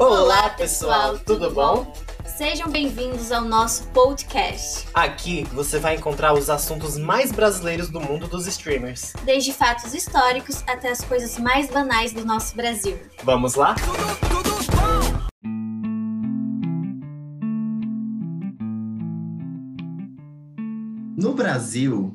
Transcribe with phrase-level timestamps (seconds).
[0.00, 1.92] Olá, pessoal, tudo bom?
[2.24, 4.88] Sejam bem-vindos ao nosso podcast.
[4.94, 9.12] Aqui você vai encontrar os assuntos mais brasileiros do mundo dos streamers.
[9.26, 12.98] Desde fatos históricos até as coisas mais banais do nosso Brasil.
[13.22, 13.76] Vamos lá?
[21.14, 22.10] No Brasil,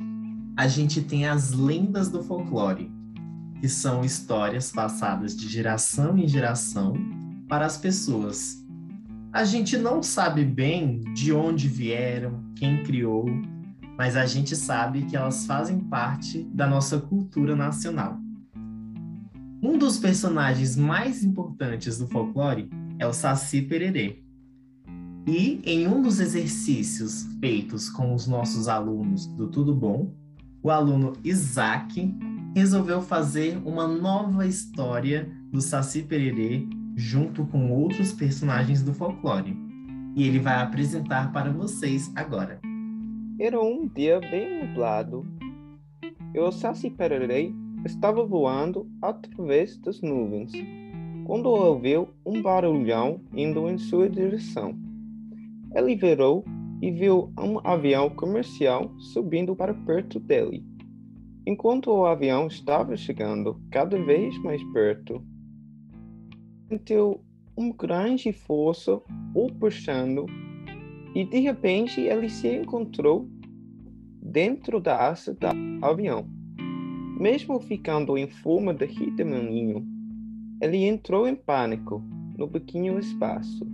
[0.57, 2.91] a gente tem as lendas do folclore,
[3.61, 6.95] que são histórias passadas de geração em geração
[7.47, 8.63] para as pessoas.
[9.31, 13.25] A gente não sabe bem de onde vieram, quem criou,
[13.97, 18.17] mas a gente sabe que elas fazem parte da nossa cultura nacional.
[19.61, 22.69] Um dos personagens mais importantes do folclore
[22.99, 24.23] é o Saci Pererê.
[25.27, 30.13] E em um dos exercícios feitos com os nossos alunos do Tudo Bom,
[30.61, 32.15] o aluno Isaac
[32.55, 39.55] resolveu fazer uma nova história do Saci Pererê junto com outros personagens do folclore.
[40.15, 42.59] E ele vai apresentar para vocês agora.
[43.37, 45.25] Era um dia bem nublado.
[46.33, 47.51] E o Saci Pererê
[47.85, 50.51] estava voando através das nuvens,
[51.25, 54.73] quando ouviu um barulhão indo em sua direção.
[55.73, 56.45] Ele virou
[56.81, 60.63] e viu um avião comercial subindo para perto dele.
[61.45, 65.21] Enquanto o avião estava chegando cada vez mais perto,
[66.67, 67.21] sentiu
[67.57, 69.01] um grande força
[69.33, 70.25] o puxando
[71.13, 73.29] e de repente ele se encontrou
[74.21, 76.27] dentro da asa do avião.
[77.17, 79.85] Mesmo ficando em forma de redemoinho,
[80.61, 82.03] ele entrou em pânico
[82.37, 83.65] no pequeno espaço.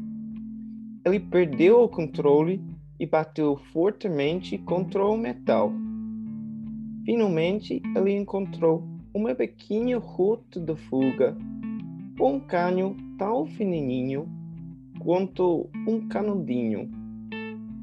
[1.04, 2.62] Ele perdeu o controle
[3.00, 5.74] e bateu fortemente contra o metal.
[7.04, 11.36] Finalmente, ele encontrou uma pequena rota de fuga
[12.20, 14.28] um cano tão fininho
[15.00, 16.90] quanto um canudinho.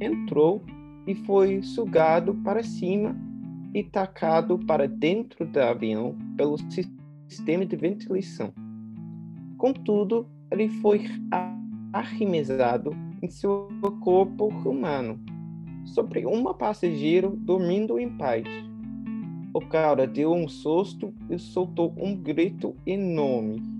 [0.01, 0.62] Entrou
[1.07, 3.17] e foi sugado para cima
[3.75, 6.57] e tacado para dentro do avião pelo
[7.29, 8.52] sistema de ventilação.
[9.57, 11.05] Contudo, ele foi
[11.92, 13.69] arremessado em seu
[14.01, 15.19] corpo humano,
[15.85, 18.45] sobre uma passageiro dormindo em paz.
[19.52, 23.77] O cara deu um susto e soltou um grito enorme.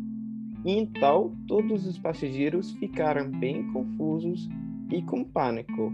[0.71, 4.47] Então, todos os passageiros ficaram bem confusos
[4.93, 5.91] e com pânico.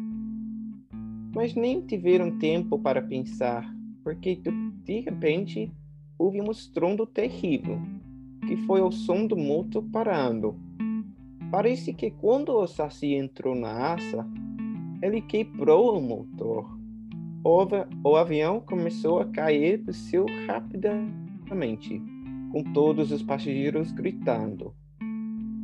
[1.32, 4.34] Mas nem tiveram tempo para pensar, porque
[4.84, 5.70] de repente
[6.18, 7.80] houve um estrondo terrível,
[8.48, 10.56] que foi o som do motor parando.
[11.52, 14.26] Parece que quando o Saci entrou na asa,
[15.00, 16.68] ele quebrou o motor.
[17.44, 17.64] O,
[18.10, 22.02] o avião começou a cair do céu rapidamente
[22.54, 24.72] com todos os passageiros gritando.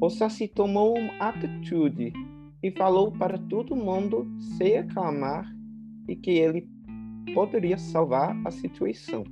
[0.02, 2.12] O Saci tomou uma atitude
[2.60, 5.48] e falou para todo mundo se acalmar
[6.08, 6.68] e que ele
[7.32, 9.22] poderia salvar a situação.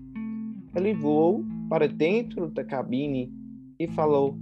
[0.72, 3.34] Ele voou para dentro da cabine
[3.76, 4.38] e falou: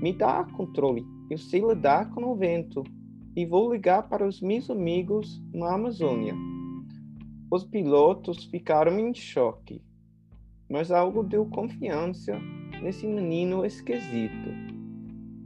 [0.00, 2.84] Me dá controle, eu sei lidar com o vento
[3.34, 6.36] e vou ligar para os meus amigos na Amazônia.
[7.50, 9.82] Os pilotos ficaram em choque
[10.72, 12.32] mas algo deu confiança
[12.82, 14.48] nesse menino esquisito.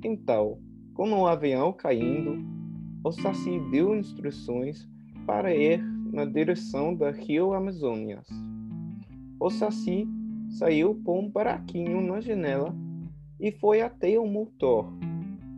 [0.04, 0.56] Então,
[0.94, 2.38] com o avião caindo,
[3.02, 4.88] o Saci deu instruções
[5.26, 5.82] para ir
[6.12, 8.28] na direção da Rio Amazonas.
[9.40, 10.06] O Saci
[10.48, 12.72] saiu por um buraquinho na janela
[13.40, 14.92] e foi até o motor.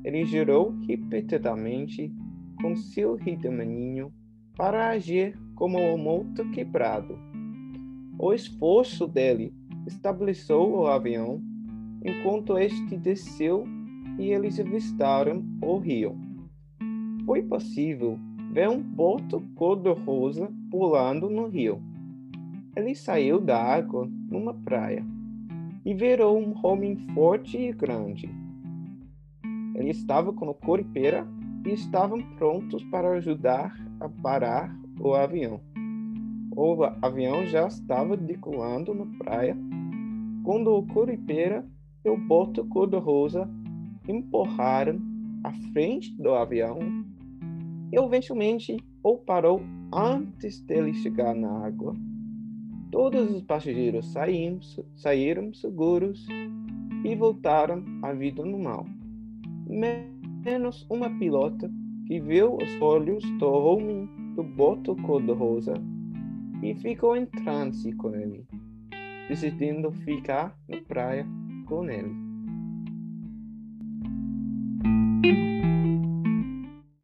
[0.02, 2.10] Ele girou repetidamente
[2.62, 4.10] com seu redemoinho
[4.56, 7.28] para agir como o motor quebrado.
[8.20, 9.54] O esforço dele
[9.86, 11.40] estabeleceu o avião
[12.04, 13.64] enquanto este desceu
[14.18, 16.16] e eles avistaram o rio.
[17.24, 18.18] Foi possível
[18.52, 21.80] ver um boto cor-de-rosa pulando no rio.
[22.74, 25.06] Ele saiu da água numa praia
[25.84, 28.28] e virou um homem forte e grande.
[29.76, 31.24] Ele estava com o coripeira
[31.64, 35.60] e estavam prontos para ajudar a parar o avião.
[36.60, 39.57] O avião já estava decolando na praia.
[40.43, 41.65] Quando o Curipera
[42.05, 43.49] e o Boto Cor-de-Rosa
[44.09, 45.01] empurraram
[45.45, 46.81] à frente do avião
[47.93, 49.60] e eventualmente o parou
[49.95, 51.95] antes dele chegar na água.
[52.91, 54.59] Todos os passageiros saíram,
[54.97, 56.27] saíram seguros
[57.05, 58.84] e voltaram à vida normal,
[60.45, 61.71] menos uma pilota
[62.09, 65.75] que viu os olhos do homem do boto cor-de-rosa
[66.63, 68.47] e ficou em transe com ele,
[69.28, 71.27] decidindo ficar na praia
[71.66, 72.28] com ele.